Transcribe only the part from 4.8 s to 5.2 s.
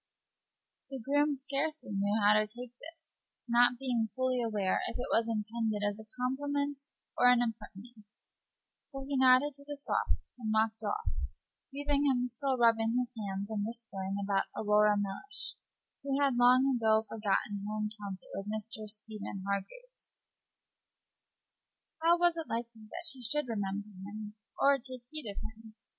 whether it